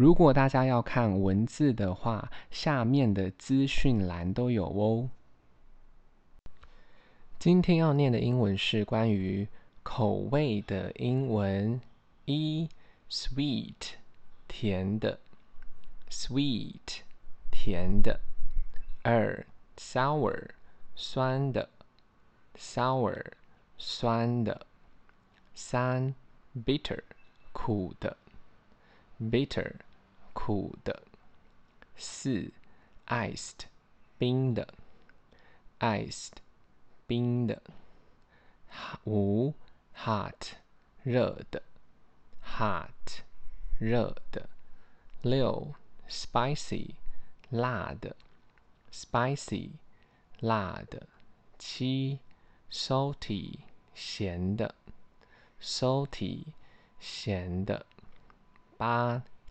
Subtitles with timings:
[0.00, 5.10] 如果大家要看文字的话，下面的资讯栏都有哦。
[7.38, 9.46] 今天要念的英文是关于
[9.82, 11.78] 口味的英文：
[12.24, 12.66] 一
[13.10, 13.74] ，sweet，
[14.48, 15.20] 甜的
[16.08, 17.02] ，sweet，
[17.50, 18.18] 甜的；
[19.02, 20.48] 二，sour，
[20.94, 21.68] 酸的
[22.56, 23.22] ，sour，
[23.76, 24.62] 酸的；
[25.54, 26.14] 三
[26.64, 27.02] ，bitter，
[27.52, 28.16] 苦的
[29.20, 29.74] ，bitter，
[30.32, 31.02] 苦的；
[31.96, 32.52] 四
[33.06, 33.66] ，iced，
[34.18, 34.74] 冰的
[35.78, 36.40] ，iced。
[37.10, 37.60] 冰的，
[39.04, 39.52] 五
[39.96, 40.52] ，hot，
[41.02, 41.60] 热的
[42.40, 43.24] ，hot，
[43.80, 44.48] 热的，
[45.22, 45.74] 六
[46.08, 46.94] ，spicy，
[47.48, 48.14] 辣的
[48.92, 49.72] ，spicy，
[50.38, 51.08] 辣的，
[51.58, 52.20] 七
[52.70, 53.58] ，salty，
[53.92, 54.76] 咸的
[55.60, 56.44] ，salty，
[57.00, 57.84] 咸的，
[58.76, 59.24] 八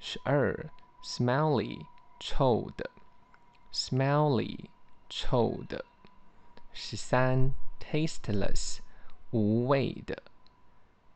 [0.00, 0.70] 十二
[1.02, 1.84] ，smelly，
[2.20, 2.88] 臭的
[3.72, 4.66] ；smelly，
[5.08, 5.84] 臭的。
[6.72, 8.78] 十三，tasteless，
[9.32, 10.22] 无味的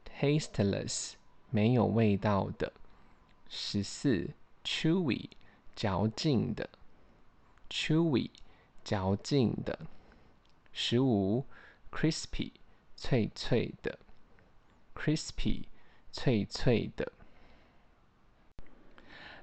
[0.04, 1.12] ；tasteless，
[1.50, 2.72] 没有味道的。
[3.48, 4.30] 十四
[4.64, 5.30] ，chewy，
[5.76, 6.68] 嚼劲的
[7.70, 8.30] ；chewy，
[8.82, 9.78] 嚼劲的。
[10.72, 11.46] 十五
[11.92, 12.50] ，crispy，
[12.96, 13.96] 脆脆的
[14.92, 15.66] ；crispy，
[16.10, 17.12] 脆脆的。